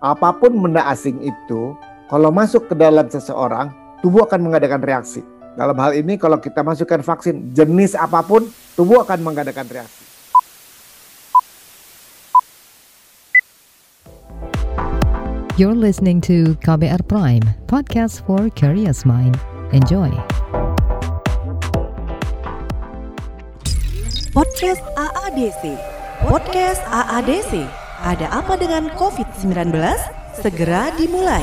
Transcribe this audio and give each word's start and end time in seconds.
apa 0.00 0.28
pun 0.36 0.52
benda 0.60 0.84
asing 0.92 1.16
itu 1.24 1.72
kalau 2.06 2.28
masuk 2.28 2.68
ke 2.68 2.74
dalam 2.76 3.08
seseorang, 3.08 3.72
tubuh 4.04 4.28
akan 4.28 4.44
mengadakan 4.44 4.84
reaksi. 4.84 5.24
Dalam 5.56 5.74
hal 5.80 5.96
ini 5.96 6.20
kalau 6.20 6.36
kita 6.36 6.60
masukkan 6.60 7.00
vaksin 7.00 7.56
jenis 7.56 7.96
apa 7.96 8.20
pun, 8.20 8.44
tubuh 8.76 9.00
akan 9.02 9.24
mengadakan 9.24 9.64
reaksi. 9.66 10.04
You're 15.56 15.72
listening 15.72 16.20
to 16.28 16.52
KBR 16.60 17.08
Prime, 17.08 17.42
podcast 17.64 18.20
for 18.28 18.52
curious 18.52 19.08
mind. 19.08 19.40
Enjoy. 19.72 20.12
Podcast 24.36 24.84
AADC. 25.00 25.80
Podcast 26.20 26.84
AADC. 26.92 27.85
Ada 27.96 28.28
apa 28.28 28.60
dengan 28.60 28.92
COVID-19? 28.92 29.72
Segera 30.36 30.92
dimulai. 31.00 31.40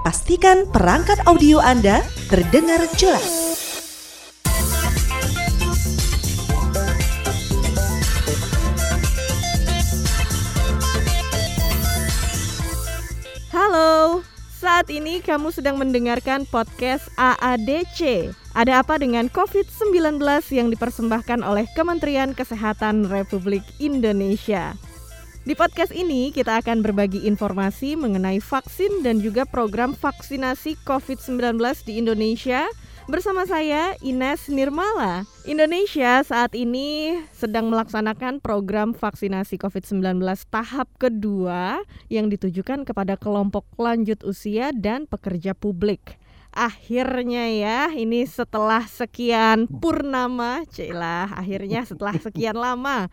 Pastikan 0.00 0.64
perangkat 0.72 1.20
audio 1.28 1.60
Anda 1.60 2.00
terdengar 2.32 2.80
jelas. 2.96 3.49
Saat 14.80 14.96
ini 14.96 15.20
kamu 15.20 15.52
sedang 15.52 15.76
mendengarkan 15.76 16.48
podcast 16.48 17.12
AADC. 17.20 18.32
Ada 18.56 18.80
apa 18.80 18.96
dengan 18.96 19.28
COVID-19 19.28 20.16
yang 20.56 20.72
dipersembahkan 20.72 21.44
oleh 21.44 21.68
Kementerian 21.76 22.32
Kesehatan 22.32 23.04
Republik 23.12 23.60
Indonesia? 23.76 24.72
Di 25.44 25.52
podcast 25.52 25.92
ini 25.92 26.32
kita 26.32 26.64
akan 26.64 26.80
berbagi 26.80 27.28
informasi 27.28 27.92
mengenai 27.92 28.40
vaksin 28.40 29.04
dan 29.04 29.20
juga 29.20 29.44
program 29.44 29.92
vaksinasi 29.92 30.80
COVID-19 30.88 31.60
di 31.84 32.00
Indonesia 32.00 32.64
bersama 33.10 33.42
saya 33.42 33.98
Ines 34.06 34.46
Nirmala. 34.46 35.26
Indonesia 35.42 36.22
saat 36.22 36.54
ini 36.54 37.18
sedang 37.34 37.66
melaksanakan 37.66 38.38
program 38.38 38.94
vaksinasi 38.94 39.58
COVID-19 39.58 40.22
tahap 40.46 40.86
kedua 40.94 41.82
yang 42.06 42.30
ditujukan 42.30 42.86
kepada 42.86 43.18
kelompok 43.18 43.66
lanjut 43.82 44.22
usia 44.22 44.70
dan 44.70 45.10
pekerja 45.10 45.58
publik 45.58 46.19
akhirnya 46.50 47.46
ya 47.50 47.80
ini 47.94 48.26
setelah 48.26 48.82
sekian 48.86 49.70
purnama 49.70 50.66
celah 50.66 51.30
akhirnya 51.34 51.86
setelah 51.86 52.18
sekian 52.18 52.58
lama 52.58 53.06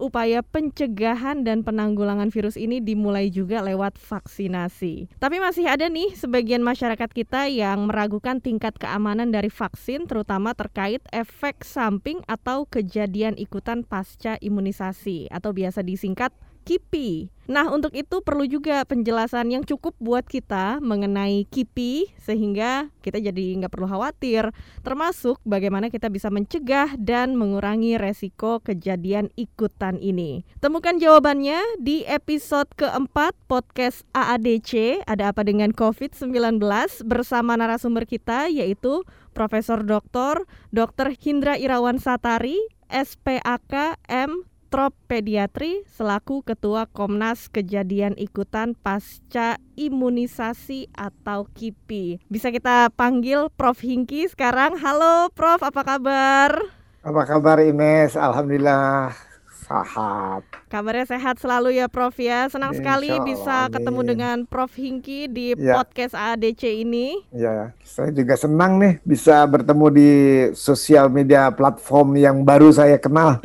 upaya 0.00 0.40
pencegahan 0.40 1.44
dan 1.44 1.60
penanggulangan 1.60 2.32
virus 2.32 2.56
ini 2.56 2.80
dimulai 2.80 3.28
juga 3.28 3.60
lewat 3.60 4.00
vaksinasi. 4.00 5.12
Tapi 5.20 5.36
masih 5.38 5.68
ada 5.68 5.86
nih 5.92 6.16
sebagian 6.16 6.64
masyarakat 6.64 7.12
kita 7.12 7.52
yang 7.52 7.84
meragukan 7.84 8.40
tingkat 8.40 8.80
keamanan 8.80 9.28
dari 9.28 9.52
vaksin 9.52 10.08
terutama 10.08 10.56
terkait 10.56 11.04
efek 11.12 11.62
samping 11.62 12.24
atau 12.24 12.64
kejadian 12.64 13.36
ikutan 13.36 13.84
pasca 13.84 14.40
imunisasi 14.40 15.28
atau 15.28 15.52
biasa 15.52 15.84
disingkat 15.84 16.32
KIPI. 16.70 17.34
Nah, 17.50 17.66
untuk 17.66 17.90
itu 17.98 18.22
perlu 18.22 18.46
juga 18.46 18.86
penjelasan 18.86 19.50
yang 19.50 19.66
cukup 19.66 19.98
buat 19.98 20.22
kita 20.22 20.78
mengenai 20.78 21.42
KIPI 21.50 22.14
sehingga 22.14 22.94
kita 23.02 23.18
jadi 23.18 23.58
nggak 23.58 23.74
perlu 23.74 23.90
khawatir, 23.90 24.54
termasuk 24.86 25.42
bagaimana 25.42 25.90
kita 25.90 26.06
bisa 26.06 26.30
mencegah 26.30 26.94
dan 26.94 27.34
mengurangi 27.34 27.98
resiko 27.98 28.62
kejadian 28.62 29.34
ikutan 29.34 29.98
ini. 29.98 30.46
Temukan 30.62 31.02
jawabannya 31.02 31.58
di 31.82 32.06
episode 32.06 32.70
keempat 32.78 33.34
podcast 33.50 34.06
AADC, 34.14 35.02
ada 35.10 35.34
apa 35.34 35.42
dengan 35.42 35.74
COVID-19 35.74 36.62
bersama 37.02 37.58
narasumber 37.58 38.06
kita 38.06 38.46
yaitu 38.46 39.02
Profesor 39.34 39.82
Dr. 39.82 40.46
Dr. 40.70 41.18
Hindra 41.18 41.58
Irawan 41.58 41.98
Satari, 41.98 42.62
SPAK 42.94 43.98
M 44.06 44.49
Trop 44.70 44.94
Pediatri 45.10 45.82
selaku 45.98 46.46
Ketua 46.46 46.86
Komnas 46.86 47.50
Kejadian 47.50 48.14
Ikutan 48.14 48.78
Pasca 48.78 49.58
Imunisasi 49.74 50.86
atau 50.94 51.50
KIPI. 51.50 52.22
Bisa 52.30 52.54
kita 52.54 52.86
panggil 52.94 53.50
Prof 53.50 53.82
Hingki 53.82 54.30
sekarang. 54.30 54.78
Halo 54.78 55.34
Prof, 55.34 55.66
apa 55.66 55.82
kabar? 55.82 56.54
Apa 57.02 57.22
kabar 57.26 57.58
Ines? 57.58 58.14
Alhamdulillah 58.14 59.10
sehat. 59.50 60.59
Kabarnya 60.70 61.02
sehat 61.04 61.34
selalu 61.36 61.74
ya 61.74 61.90
Prof 61.90 62.14
ya. 62.14 62.46
Senang 62.46 62.70
Insya 62.70 62.78
sekali 62.78 63.10
Allah, 63.10 63.26
bisa 63.26 63.56
ketemu 63.68 63.98
amin. 63.98 64.08
dengan 64.08 64.36
Prof 64.46 64.70
Hingki 64.70 65.26
di 65.26 65.46
Ya. 65.52 65.74
podcast 65.74 66.14
ADC 66.14 66.62
ini. 66.78 67.18
Ya, 67.30 67.74
saya 67.82 68.14
juga 68.14 68.38
senang 68.38 68.78
nih 68.78 69.02
bisa 69.02 69.42
bertemu 69.44 69.86
di 69.90 70.10
sosial 70.54 71.10
media 71.10 71.50
platform 71.50 72.14
yang 72.14 72.46
baru 72.46 72.70
saya 72.70 72.96
kenal. 72.96 73.42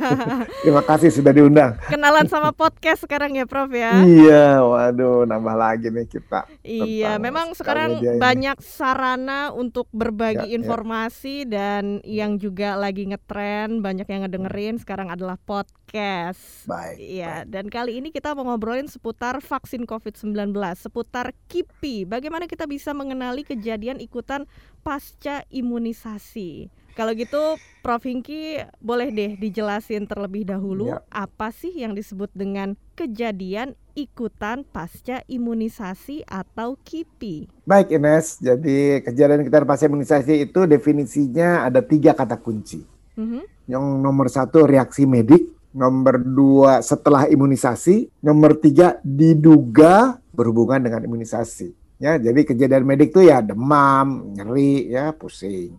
Terima 0.60 0.84
kasih 0.84 1.08
sudah 1.10 1.32
diundang. 1.32 1.80
Kenalan 1.82 2.28
sama 2.28 2.52
podcast 2.52 3.02
sekarang 3.02 3.32
ya 3.32 3.48
Prof 3.48 3.72
ya. 3.72 3.96
Iya, 3.98 4.60
waduh, 4.60 5.24
nambah 5.24 5.56
lagi 5.56 5.88
nih 5.88 6.04
kita. 6.04 6.44
Iya, 6.60 7.16
memang 7.16 7.56
sekarang 7.56 7.96
media 7.96 8.12
ini. 8.12 8.20
banyak 8.20 8.56
sarana 8.60 9.48
untuk 9.48 9.88
berbagi 9.90 10.44
Ya, 10.44 10.52
ya. 10.52 10.56
informasi 10.58 11.48
dan 11.48 12.04
yang 12.04 12.36
juga 12.36 12.76
lagi 12.76 13.08
ngetren, 13.08 13.80
banyak 13.80 14.04
yang 14.04 14.28
ngedengerin 14.28 14.76
sekarang 14.76 15.08
adalah 15.08 15.40
podcast. 15.40 16.65
Baik. 16.66 16.98
Iya, 16.98 17.46
dan 17.46 17.70
kali 17.70 18.02
ini 18.02 18.10
kita 18.10 18.34
mau 18.34 18.42
ngobrolin 18.50 18.90
seputar 18.90 19.38
vaksin 19.38 19.86
COVID-19, 19.86 20.50
seputar 20.74 21.30
KIPI. 21.46 22.10
Bagaimana 22.10 22.50
kita 22.50 22.66
bisa 22.66 22.90
mengenali 22.90 23.46
kejadian 23.46 24.02
ikutan 24.02 24.50
pasca 24.82 25.46
imunisasi. 25.48 26.66
Kalau 26.96 27.12
gitu, 27.12 27.60
Prof. 27.84 28.00
Hingki 28.02 28.66
boleh 28.80 29.12
deh 29.12 29.36
dijelasin 29.36 30.08
terlebih 30.08 30.48
dahulu 30.48 30.96
Ya. 30.96 31.04
apa 31.12 31.52
sih 31.52 31.70
yang 31.70 31.92
disebut 31.92 32.32
dengan 32.32 32.72
kejadian 32.96 33.76
ikutan 33.92 34.64
pasca 34.64 35.20
imunisasi 35.28 36.24
atau 36.24 36.80
KIPI. 36.80 37.52
Baik 37.68 37.92
Ines, 37.92 38.40
jadi 38.40 39.04
kejadian 39.04 39.44
kita 39.44 39.68
pasca 39.68 39.86
imunisasi 39.86 40.48
itu 40.48 40.64
definisinya 40.64 41.68
ada 41.68 41.84
tiga 41.84 42.16
kata 42.16 42.40
kunci. 42.40 42.80
Mhm. 43.14 43.44
Yang 43.68 43.84
nomor 44.00 44.32
satu 44.32 44.64
reaksi 44.64 45.04
medik, 45.04 45.55
nomor 45.76 46.16
dua 46.24 46.80
setelah 46.80 47.28
imunisasi, 47.28 48.08
nomor 48.24 48.56
tiga 48.56 48.96
diduga 49.04 50.16
berhubungan 50.32 50.80
dengan 50.80 51.04
imunisasi. 51.04 51.76
Ya, 52.00 52.16
jadi 52.16 52.44
kejadian 52.44 52.84
medik 52.84 53.12
itu 53.12 53.28
ya 53.28 53.44
demam, 53.44 54.32
nyeri, 54.32 54.88
ya 54.88 55.12
pusing. 55.12 55.76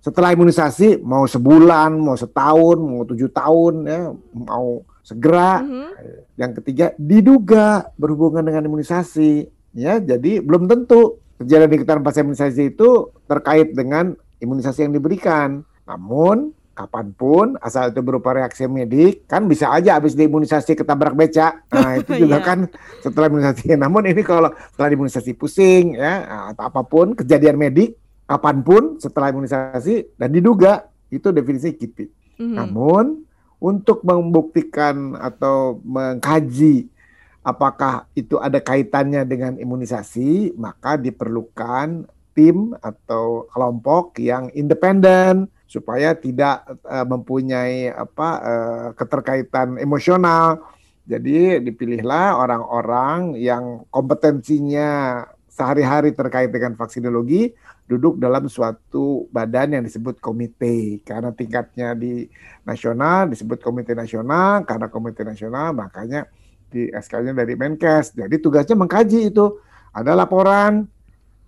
Setelah 0.00 0.32
imunisasi 0.32 1.00
mau 1.04 1.28
sebulan, 1.28 1.96
mau 1.96 2.16
setahun, 2.16 2.76
mau 2.80 3.04
tujuh 3.04 3.28
tahun, 3.32 3.74
ya 3.84 4.00
mau 4.32 4.84
segera. 5.04 5.60
Mhm. 5.64 5.88
Yang 6.36 6.52
ketiga 6.60 6.86
diduga 6.96 7.92
berhubungan 7.96 8.44
dengan 8.44 8.68
imunisasi. 8.68 9.48
Ya, 9.76 10.00
jadi 10.00 10.40
belum 10.40 10.68
tentu 10.68 11.20
kejadian 11.40 11.72
ikutan 11.76 12.00
pasca 12.00 12.24
imunisasi 12.24 12.72
itu 12.76 13.12
terkait 13.28 13.76
dengan 13.76 14.16
imunisasi 14.40 14.88
yang 14.88 14.94
diberikan. 14.96 15.64
Namun 15.88 16.52
kapan 16.76 17.08
pun 17.16 17.56
asal 17.64 17.88
itu 17.88 18.04
berupa 18.04 18.36
reaksi 18.36 18.68
medik 18.68 19.24
kan 19.24 19.48
bisa 19.48 19.72
aja 19.72 19.96
habis 19.96 20.12
diimunisasi 20.12 20.76
ketabrak 20.76 21.16
beca. 21.16 21.64
Nah, 21.72 21.96
itu 21.96 22.12
juga 22.28 22.36
Iya. 22.36 22.44
kan 22.44 22.58
setelah 23.00 23.32
imunisasi. 23.32 23.72
Namun 23.82 24.04
ini 24.04 24.20
kalau 24.20 24.52
setelah 24.76 24.92
imunisasi 24.92 25.32
pusing 25.32 25.96
ya 25.96 26.28
atau 26.52 26.68
apa 26.68 26.84
pun 26.84 27.16
kejadian 27.16 27.56
medik 27.56 27.96
kapan 28.28 28.60
pun 28.60 29.00
setelah 29.00 29.32
imunisasi 29.32 30.20
dan 30.20 30.28
diduga 30.28 30.84
itu 31.08 31.32
definisi 31.32 31.72
KIPI. 31.72 32.04
Mhm. 32.44 32.54
Namun 32.60 33.24
untuk 33.56 34.04
membuktikan 34.04 35.16
atau 35.16 35.80
mengkaji 35.80 36.92
apakah 37.40 38.04
itu 38.12 38.36
ada 38.36 38.58
kaitannya 38.58 39.22
dengan 39.24 39.56
imunisasi, 39.56 40.52
maka 40.58 40.98
diperlukan 41.00 42.04
tim 42.36 42.76
atau 42.84 43.48
kelompok 43.48 44.20
yang 44.20 44.52
independen 44.52 45.48
supaya 45.66 46.14
tidak 46.14 46.64
eh, 46.86 47.06
mempunyai 47.06 47.90
apa 47.90 48.28
eh, 48.40 48.88
keterkaitan 48.94 49.76
emosional. 49.82 50.62
Jadi 51.06 51.62
dipilihlah 51.62 52.34
orang-orang 52.34 53.38
yang 53.38 53.86
kompetensinya 53.94 55.22
sehari-hari 55.46 56.10
terkait 56.12 56.50
dengan 56.50 56.74
vaksinologi 56.74 57.54
duduk 57.86 58.18
dalam 58.18 58.50
suatu 58.50 59.30
badan 59.30 59.78
yang 59.78 59.84
disebut 59.86 60.18
komite. 60.18 61.00
Karena 61.06 61.30
tingkatnya 61.30 61.94
di 61.94 62.26
nasional 62.66 63.30
disebut 63.30 63.62
komite 63.62 63.94
nasional. 63.94 64.66
Karena 64.66 64.90
komite 64.90 65.22
nasional 65.22 65.72
makanya 65.72 66.26
di 66.66 66.90
SK-nya 66.90 67.32
dari 67.32 67.54
Menkes. 67.54 68.18
Jadi 68.18 68.36
tugasnya 68.42 68.74
mengkaji 68.74 69.30
itu. 69.30 69.62
Ada 69.94 70.12
laporan 70.12 70.90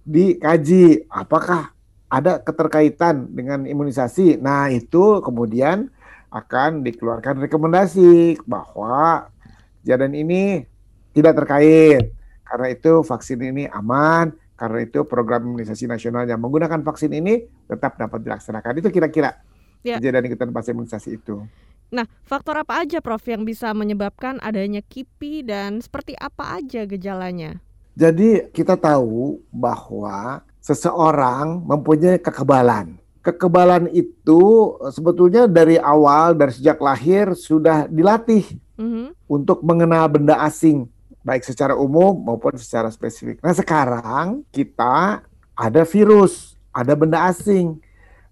dikaji. 0.07 1.11
Apakah 1.11 1.75
ada 2.09 2.41
keterkaitan 2.41 3.29
dengan 3.33 3.69
imunisasi 3.69 4.41
nah 4.41 4.73
itu 4.73 5.21
kemudian 5.21 5.93
akan 6.29 6.85
dikeluarkan 6.85 7.41
rekomendasi 7.49 8.41
bahwa 8.45 9.29
kejadian 9.83 10.15
ini 10.17 10.43
tidak 11.17 11.35
terkait. 11.45 12.13
Karena 12.45 12.67
itu 12.73 13.05
vaksin 13.05 13.41
ini 13.45 13.65
aman, 13.69 14.33
karena 14.57 14.85
itu 14.85 15.05
program 15.05 15.45
imunisasi 15.45 15.85
nasional 15.85 16.25
yang 16.25 16.41
menggunakan 16.41 16.81
vaksin 16.81 17.13
ini 17.13 17.45
tetap 17.69 18.01
dapat 18.01 18.25
dilaksanakan. 18.25 18.81
Itu 18.81 18.89
kira-kira 18.89 19.37
ya. 19.85 20.01
kejadian 20.01 20.33
ikutan 20.33 20.53
pas 20.53 20.65
imunisasi 20.65 21.21
itu. 21.21 21.45
Nah, 21.89 22.05
faktor 22.25 22.61
apa 22.61 22.85
aja 22.85 23.01
Prof 23.01 23.25
yang 23.25 23.49
bisa 23.49 23.73
menyebabkan 23.73 24.37
adanya 24.45 24.85
KIPI 24.85 25.49
dan 25.49 25.81
seperti 25.81 26.13
apa 26.21 26.61
aja 26.61 26.85
gejalanya? 26.85 27.65
Jadi 27.97 28.53
kita 28.53 28.77
tahu 28.77 29.41
bahwa 29.49 30.45
seseorang 30.69 31.65
mempunyai 31.65 32.21
kekebalan. 32.21 33.01
Kekebalan 33.25 33.89
itu 33.97 34.77
sebetulnya 34.93 35.49
dari 35.49 35.81
awal, 35.81 36.37
dari 36.37 36.53
sejak 36.53 36.77
lahir 36.85 37.33
sudah 37.33 37.89
dilatih 37.89 38.45
mm 38.77 38.89
-hmm. 38.89 39.07
untuk 39.25 39.65
mengenal 39.65 40.05
benda 40.13 40.37
asing 40.45 40.85
baik 41.29 41.45
secara 41.45 41.77
umum 41.77 42.17
maupun 42.17 42.57
secara 42.57 42.89
spesifik. 42.89 43.45
Nah 43.45 43.53
sekarang 43.53 44.49
kita 44.49 45.21
ada 45.53 45.83
virus, 45.85 46.57
ada 46.73 46.97
benda 46.97 47.29
asing. 47.29 47.77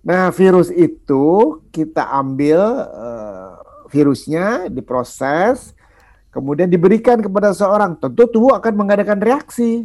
Nah 0.01 0.33
virus 0.33 0.73
itu 0.73 1.61
kita 1.69 2.09
ambil 2.09 2.57
uh, 2.89 3.61
virusnya, 3.93 4.73
diproses, 4.73 5.77
kemudian 6.33 6.73
diberikan 6.73 7.21
kepada 7.21 7.53
seorang. 7.53 8.01
Tentu 8.01 8.25
tubuh 8.33 8.57
akan 8.57 8.73
mengadakan 8.73 9.21
reaksi. 9.21 9.85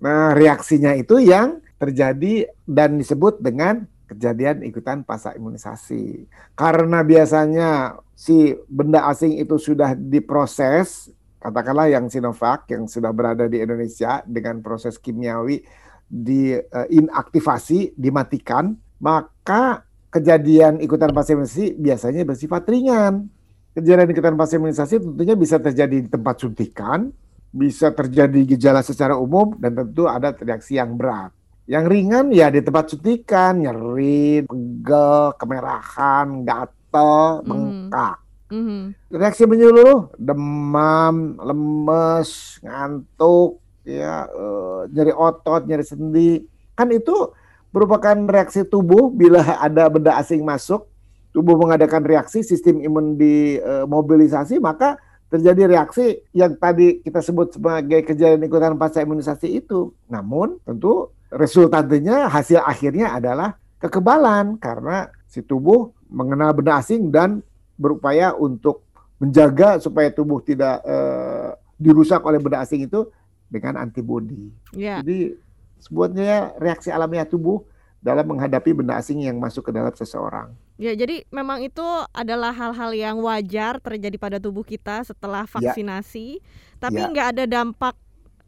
Nah 0.00 0.32
reaksinya 0.32 0.96
itu 0.96 1.20
yang 1.20 1.60
terjadi 1.80 2.52
dan 2.68 3.00
disebut 3.00 3.40
dengan 3.40 3.88
kejadian 4.04 4.60
ikutan 4.68 5.00
pasca 5.00 5.32
imunisasi. 5.32 6.28
Karena 6.52 7.00
biasanya 7.00 7.96
si 8.12 8.52
benda 8.68 9.08
asing 9.08 9.40
itu 9.40 9.56
sudah 9.56 9.96
diproses 9.96 11.08
katakanlah 11.40 11.88
yang 11.88 12.12
Sinovac 12.12 12.68
yang 12.68 12.84
sudah 12.84 13.10
berada 13.16 13.48
di 13.48 13.64
Indonesia 13.64 14.20
dengan 14.28 14.60
proses 14.60 15.00
kimiawi 15.00 15.64
di 16.04 16.52
uh, 16.52 16.86
inaktivasi, 16.90 17.96
dimatikan, 17.96 18.76
maka 19.00 19.86
kejadian 20.10 20.82
ikutan 20.82 21.14
pasien 21.14 21.40
imunisasi 21.40 21.78
biasanya 21.78 22.26
bersifat 22.26 22.66
ringan. 22.68 23.30
Kejadian 23.72 24.10
ikutan 24.10 24.34
pasien 24.34 24.58
imunisasi 24.60 24.98
tentunya 25.00 25.38
bisa 25.38 25.56
terjadi 25.62 25.96
di 26.02 26.08
tempat 26.10 26.42
suntikan, 26.42 27.08
bisa 27.54 27.94
terjadi 27.94 28.42
gejala 28.42 28.82
secara 28.82 29.14
umum, 29.14 29.54
dan 29.62 29.72
tentu 29.72 30.10
ada 30.10 30.34
reaksi 30.34 30.76
yang 30.76 30.98
berat. 30.98 31.30
Yang 31.70 31.84
ringan 31.86 32.34
ya 32.34 32.50
di 32.50 32.66
tempat 32.66 32.90
suntikan, 32.90 33.62
nyeri, 33.62 34.42
pegel, 34.42 35.38
kemerahan, 35.38 36.42
gatel, 36.42 37.46
bengkak. 37.46 38.18
Hmm 38.18 38.28
Mm-hmm. 38.50 39.14
Reaksi 39.14 39.46
menyeluruh, 39.46 40.10
demam, 40.18 41.38
lemes, 41.38 42.58
ngantuk, 42.66 43.62
ya 43.86 44.26
uh, 44.26 44.90
nyeri 44.90 45.14
otot, 45.14 45.62
nyeri 45.70 45.86
sendi, 45.86 46.42
kan 46.74 46.90
itu 46.90 47.30
merupakan 47.70 48.18
reaksi 48.26 48.66
tubuh 48.66 49.06
bila 49.14 49.38
ada 49.62 49.86
benda 49.86 50.18
asing 50.18 50.42
masuk, 50.42 50.90
tubuh 51.30 51.54
mengadakan 51.54 52.02
reaksi, 52.02 52.42
sistem 52.42 52.82
imun 52.82 53.14
dimobilisasi, 53.14 54.58
uh, 54.58 54.62
maka 54.66 54.98
terjadi 55.30 55.70
reaksi 55.70 56.18
yang 56.34 56.58
tadi 56.58 56.98
kita 57.06 57.22
sebut 57.22 57.54
sebagai 57.54 58.02
kejadian 58.02 58.50
ikutan 58.50 58.74
pasca 58.74 58.98
imunisasi 58.98 59.62
itu. 59.62 59.94
Namun 60.10 60.58
tentu 60.66 61.14
resultantenya 61.30 62.26
hasil 62.26 62.60
akhirnya 62.62 63.14
adalah 63.14 63.56
kekebalan 63.80 64.58
karena 64.58 65.08
si 65.30 65.40
tubuh 65.40 65.94
mengenal 66.10 66.52
benda 66.52 66.82
asing 66.82 67.08
dan 67.08 67.40
berupaya 67.78 68.34
untuk 68.34 68.84
menjaga 69.22 69.78
supaya 69.78 70.10
tubuh 70.10 70.42
tidak 70.42 70.82
uh, 70.82 71.54
dirusak 71.80 72.20
oleh 72.26 72.36
benda 72.42 72.60
asing 72.60 72.84
itu 72.84 73.08
dengan 73.48 73.80
antibodi. 73.80 74.52
Yeah. 74.76 75.00
Jadi 75.00 75.38
sebuahnya 75.80 76.60
reaksi 76.60 76.92
alamiah 76.92 77.24
tubuh 77.24 77.64
dalam 78.00 78.24
menghadapi 78.24 78.72
benda 78.72 78.96
asing 78.96 79.24
yang 79.24 79.36
masuk 79.36 79.68
ke 79.68 79.72
dalam 79.72 79.92
seseorang. 79.92 80.52
Ya, 80.80 80.96
jadi 80.96 81.28
memang 81.28 81.60
itu 81.60 81.84
adalah 82.16 82.56
hal-hal 82.56 82.96
yang 82.96 83.20
wajar 83.20 83.76
terjadi 83.84 84.16
pada 84.16 84.40
tubuh 84.40 84.64
kita 84.64 85.04
setelah 85.04 85.44
ya. 85.44 85.52
vaksinasi, 85.52 86.40
ya. 86.40 86.44
tapi 86.80 87.00
nggak 87.04 87.26
ada 87.36 87.44
dampak 87.44 87.92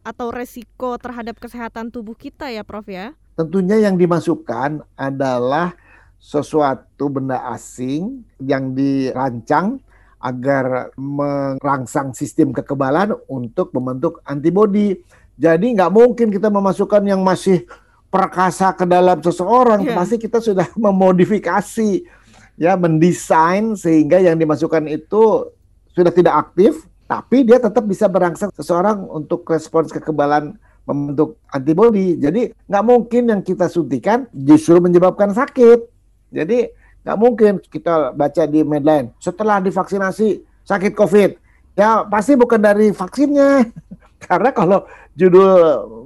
atau 0.02 0.34
resiko 0.34 0.99
terhadap 0.99 1.38
kesehatan 1.38 1.90
tubuh 1.90 2.14
kita 2.14 2.50
ya, 2.50 2.66
Prof 2.66 2.87
ya? 2.90 3.14
Tentunya 3.38 3.81
yang 3.81 3.96
dimasukkan 3.96 4.82
adalah 4.99 5.75
sesuatu 6.22 7.10
benda 7.10 7.43
asing 7.50 8.22
yang 8.38 8.76
dirancang 8.78 9.82
agar 10.22 10.94
merangsang 10.94 12.14
sistem 12.14 12.54
kekebalan 12.54 13.19
untuk 13.26 13.75
membentuk 13.75 14.22
antibodi. 14.22 15.02
Jadi 15.34 15.75
nggak 15.75 15.90
mungkin 15.90 16.31
kita 16.31 16.46
memasukkan 16.46 17.02
yang 17.02 17.26
masih 17.26 17.66
perkasa 18.06 18.70
ke 18.76 18.87
dalam 18.87 19.19
seseorang, 19.19 19.82
yeah. 19.82 19.96
pasti 19.99 20.20
kita 20.20 20.38
sudah 20.38 20.69
memodifikasi, 20.87 22.06
ya 22.60 22.78
mendesain 22.78 23.75
sehingga 23.75 24.22
yang 24.22 24.38
dimasukkan 24.38 24.87
itu 24.87 25.50
sudah 25.96 26.12
tidak 26.12 26.34
aktif, 26.49 26.87
tapi 27.12 27.44
dia 27.44 27.61
tetap 27.61 27.85
bisa 27.85 28.09
merangsang 28.09 28.49
seseorang 28.56 29.05
untuk 29.05 29.44
respons 29.44 29.93
kekebalan 29.93 30.56
membentuk 30.88 31.37
antibodi. 31.53 32.17
Jadi 32.17 32.49
nggak 32.64 32.85
mungkin 32.88 33.23
yang 33.29 33.41
kita 33.44 33.69
suntikan 33.69 34.25
justru 34.32 34.81
menyebabkan 34.81 35.37
sakit. 35.37 35.93
Jadi 36.32 36.73
nggak 37.05 37.19
mungkin 37.20 37.61
kita 37.61 38.17
baca 38.17 38.43
di 38.49 38.64
Medline 38.64 39.12
setelah 39.20 39.61
divaksinasi 39.61 40.41
sakit 40.64 40.97
COVID. 40.97 41.31
Ya 41.76 42.00
pasti 42.09 42.32
bukan 42.32 42.64
dari 42.64 42.88
vaksinnya. 42.97 43.69
Karena 44.25 44.49
kalau 44.56 44.88
judul 45.12 45.53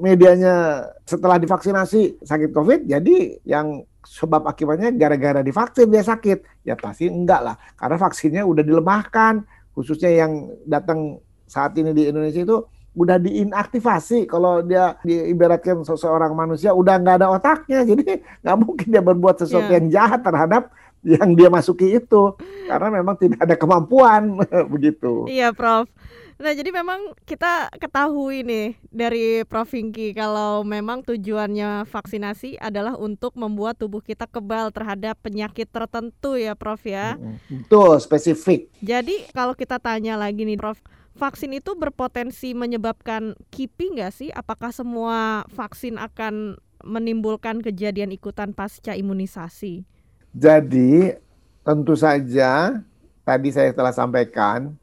medianya 0.02 0.90
setelah 1.06 1.38
divaksinasi 1.38 2.26
sakit 2.26 2.50
COVID, 2.50 2.90
jadi 2.90 3.38
yang 3.46 3.86
sebab 4.02 4.42
akibatnya 4.50 4.90
gara-gara 4.90 5.38
divaksin 5.38 5.86
dia 5.86 6.02
sakit. 6.02 6.66
Ya 6.66 6.74
pasti 6.74 7.06
enggak 7.06 7.46
lah. 7.46 7.56
Karena 7.78 7.94
vaksinnya 7.94 8.42
udah 8.42 8.66
dilemahkan. 8.66 9.46
Khususnya 9.76 10.08
yang 10.08 10.32
datang 10.64 11.20
saat 11.44 11.76
ini 11.76 11.92
di 11.92 12.08
Indonesia 12.08 12.42
itu 12.42 12.64
udah 12.96 13.20
diinaktivasi 13.20 14.24
kalau 14.24 14.64
dia 14.64 14.96
diibaratkan 15.04 15.84
seseorang 15.84 16.32
manusia 16.32 16.72
udah 16.72 16.96
nggak 16.96 17.16
ada 17.20 17.28
otaknya 17.28 17.84
jadi 17.92 18.24
nggak 18.40 18.56
mungkin 18.56 18.88
dia 18.88 19.04
berbuat 19.04 19.36
sesuatu 19.36 19.68
yeah. 19.68 19.76
yang 19.76 19.86
jahat 19.92 20.24
terhadap 20.24 20.72
yang 21.06 21.36
dia 21.38 21.52
masuki 21.52 21.92
itu 21.92 22.34
karena 22.66 22.88
memang 22.98 23.14
tidak 23.14 23.38
ada 23.46 23.54
kemampuan 23.54 24.42
begitu. 24.74 25.28
Iya, 25.30 25.54
Prof. 25.54 25.86
Nah, 26.36 26.52
jadi 26.52 26.68
memang 26.68 27.16
kita 27.24 27.72
ketahui 27.80 28.44
nih 28.44 28.76
dari 28.92 29.40
Prof 29.48 29.72
Vinky 29.72 30.12
kalau 30.12 30.60
memang 30.68 31.00
tujuannya 31.00 31.88
vaksinasi 31.88 32.60
adalah 32.60 32.92
untuk 33.00 33.32
membuat 33.40 33.80
tubuh 33.80 34.04
kita 34.04 34.28
kebal 34.28 34.68
terhadap 34.68 35.16
penyakit 35.24 35.64
tertentu 35.72 36.36
ya, 36.36 36.52
Prof 36.52 36.84
ya. 36.84 37.16
Betul, 37.48 37.96
spesifik. 38.04 38.68
Jadi 38.84 39.24
kalau 39.32 39.56
kita 39.56 39.80
tanya 39.80 40.20
lagi 40.20 40.44
nih, 40.44 40.60
Prof, 40.60 40.76
vaksin 41.16 41.56
itu 41.56 41.72
berpotensi 41.72 42.52
menyebabkan 42.52 43.32
KIPI 43.48 43.96
nggak 43.96 44.12
sih? 44.12 44.28
Apakah 44.28 44.76
semua 44.76 45.48
vaksin 45.56 45.96
akan 45.96 46.60
menimbulkan 46.84 47.64
kejadian 47.64 48.12
ikutan 48.12 48.52
pasca 48.52 48.92
imunisasi? 48.92 49.88
Jadi 50.36 51.16
tentu 51.64 51.96
saja 51.96 52.76
tadi 53.24 53.48
saya 53.48 53.72
telah 53.72 53.96
sampaikan 53.96 54.76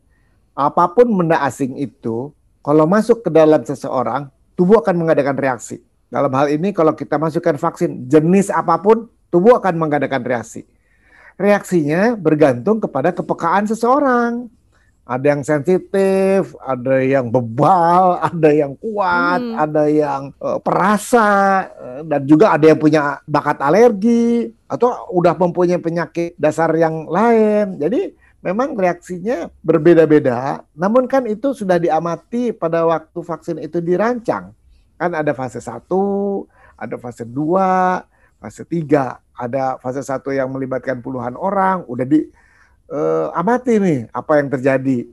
apa 0.53 0.86
pun 0.93 1.10
benda 1.10 1.41
asing 1.41 1.77
itu 1.81 2.29
kalau 2.62 2.86
masuk 2.86 3.25
ke 3.25 3.29
dalam 3.33 3.62
seseorang 3.65 4.29
tubuh 4.53 4.79
akan 4.79 4.95
mengadakan 5.03 5.36
reaksi. 5.36 5.81
Dalam 6.13 6.29
hal 6.38 6.53
ini 6.53 6.69
kalau 6.72 6.93
kita 6.93 7.17
masukkan 7.17 7.57
vaksin 7.57 8.05
jenis 8.05 8.53
apa 8.53 8.77
pun 8.77 9.10
tubuh 9.33 9.57
akan 9.57 9.75
mengadakan 9.81 10.22
reaksi. 10.22 10.63
Reaksinya 11.41 12.13
bergantung 12.13 12.77
kepada 12.77 13.10
kepekaan 13.10 13.65
seseorang 13.65 14.45
ada 15.03 15.36
yang 15.36 15.43
sensitif, 15.43 16.55
ada 16.63 17.03
yang 17.03 17.27
bebal, 17.27 18.15
ada 18.31 18.50
yang 18.55 18.74
kuat, 18.79 19.43
hmm. 19.43 19.60
ada 19.60 19.83
yang 19.91 20.22
uh, 20.39 20.60
perasa, 20.63 21.29
uh, 21.75 22.01
dan 22.07 22.24
juga 22.24 22.55
ada 22.55 22.72
yang 22.72 22.79
punya 22.79 23.19
bakat 23.27 23.60
alergi 23.60 24.48
atau 24.72 25.12
udah 25.12 25.36
mempunyai 25.36 25.79
penyakit 25.83 26.39
dasar 26.39 26.72
yang 26.79 27.12
lain. 27.12 27.75
Jadi 27.83 28.15
memang 28.43 28.75
reaksinya 28.75 29.47
berbeda-beda. 29.63 30.67
Namun 30.75 31.07
kan 31.07 31.23
itu 31.25 31.55
sudah 31.55 31.79
diamati 31.79 32.51
pada 32.51 32.83
waktu 32.83 33.19
vaksin 33.23 33.57
itu 33.63 33.79
dirancang. 33.79 34.51
Kan 35.00 35.15
ada 35.15 35.31
fase 35.31 35.63
1, 35.63 35.88
ada 36.75 36.95
fase 37.00 37.23
2, 37.23 38.03
fase 38.43 38.63
3. 38.67 39.23
Ada 39.33 39.81
fase 39.81 40.03
1 40.05 40.29
yang 40.38 40.51
melibatkan 40.53 41.01
puluhan 41.01 41.33
orang, 41.33 41.88
udah 41.89 42.05
di 42.05 42.29
uh, 42.93 43.33
amati 43.33 43.81
nih 43.81 44.00
apa 44.13 44.38
yang 44.38 44.51
terjadi. 44.51 45.09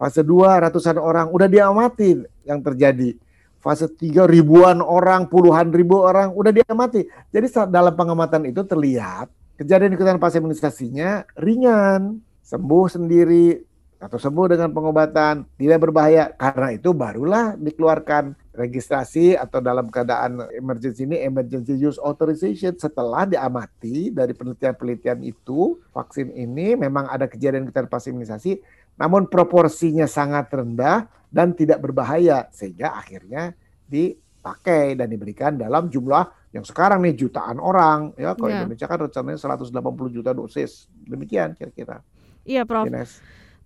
Fase 0.00 0.24
2 0.24 0.64
ratusan 0.64 0.96
orang 0.96 1.28
udah 1.28 1.50
diamati 1.50 2.16
yang 2.48 2.64
terjadi. 2.64 3.18
Fase 3.60 3.84
3 3.92 4.24
ribuan 4.24 4.80
orang, 4.80 5.28
puluhan 5.28 5.68
ribu 5.68 6.00
orang 6.00 6.32
udah 6.32 6.56
diamati. 6.56 7.04
Jadi 7.28 7.52
dalam 7.68 7.92
pengamatan 7.92 8.48
itu 8.48 8.64
terlihat 8.64 9.28
kejadian 9.60 9.92
ikutan 9.92 10.16
pas 10.16 10.32
imunisasinya 10.32 11.28
ringan, 11.36 12.24
sembuh 12.50 12.84
sendiri, 12.90 13.70
atau 14.00 14.16
sembuh 14.16 14.46
dengan 14.48 14.72
pengobatan 14.72 15.44
tidak 15.60 15.78
berbahaya. 15.86 16.32
Karena 16.32 16.72
itu 16.72 16.96
barulah 16.96 17.52
dikeluarkan 17.60 18.32
registrasi 18.56 19.36
atau 19.36 19.60
dalam 19.60 19.92
keadaan 19.92 20.40
emergency 20.56 21.04
ini 21.04 21.20
emergency 21.20 21.76
use 21.76 22.00
authorization. 22.00 22.74
Setelah 22.80 23.28
diamati 23.28 24.08
dari 24.08 24.32
penelitian-penelitian 24.32 25.20
itu 25.20 25.78
vaksin 25.92 26.32
ini 26.32 26.80
memang 26.80 27.12
ada 27.12 27.28
kejadian 27.28 27.68
keterpaksa 27.68 28.08
imunisasi 28.08 28.58
namun 29.00 29.28
proporsinya 29.28 30.04
sangat 30.04 30.52
rendah 30.52 31.08
dan 31.32 31.56
tidak 31.56 31.80
berbahaya 31.80 32.52
sehingga 32.52 33.00
akhirnya 33.00 33.56
dipakai 33.88 34.92
dan 34.92 35.08
diberikan 35.08 35.56
dalam 35.56 35.88
jumlah 35.88 36.52
yang 36.52 36.66
sekarang 36.68 37.00
nih 37.04 37.16
jutaan 37.16 37.56
orang. 37.56 38.12
Ya 38.20 38.36
kalau 38.36 38.52
yeah. 38.52 38.64
Indonesia 38.64 38.84
kan 38.84 39.00
rencananya 39.00 39.40
180 39.40 40.16
juta 40.16 40.36
dosis. 40.36 40.84
Demikian 41.08 41.56
kira-kira 41.56 42.04
iya 42.44 42.62
Prof 42.64 42.88
Ines. 42.88 43.20